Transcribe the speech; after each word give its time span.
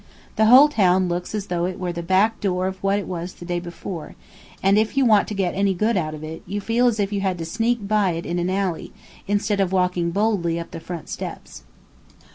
The 0.35 0.45
whole 0.45 0.67
town 0.67 1.07
looks 1.07 1.35
as 1.35 1.45
if 1.45 1.51
it 1.51 1.79
was 1.79 1.93
the 1.93 2.01
back 2.01 2.39
door 2.41 2.65
of 2.65 2.81
what 2.81 2.97
it 2.97 3.05
was 3.05 3.33
the 3.35 3.45
day 3.45 3.59
before, 3.59 4.15
and 4.63 4.79
if 4.79 4.97
you 4.97 5.05
want 5.05 5.27
to 5.27 5.35
get 5.35 5.53
any 5.53 5.75
good 5.75 5.95
out 5.95 6.15
of 6.15 6.23
it, 6.23 6.41
you 6.47 6.59
feel 6.59 6.87
as 6.87 6.99
if 6.99 7.13
you 7.13 7.21
had 7.21 7.37
to 7.37 7.45
sneak 7.45 7.79
in 7.81 7.85
by 7.85 8.09
an 8.13 8.49
alley, 8.49 8.91
instead 9.27 9.59
of 9.59 9.71
walking 9.71 10.09
boldly 10.09 10.59
up 10.59 10.71
the 10.71 10.79
front 10.79 11.07
steps. 11.07 11.65